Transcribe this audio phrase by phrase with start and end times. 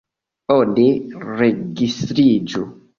[0.55, 0.87] Oni
[1.43, 2.69] registriĝu.